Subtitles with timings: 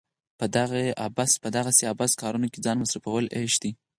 [1.43, 3.71] په دغسې عبث کارونو کې ځان مصرفول عيش دی.